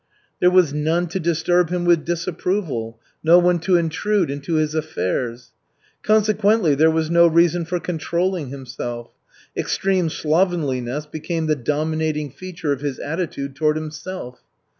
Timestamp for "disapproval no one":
2.05-3.59